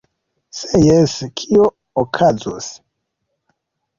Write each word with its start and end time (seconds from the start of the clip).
Se 0.59 0.79
jes, 0.85 1.17
kio 1.41 1.67
okazus?! 2.03 2.71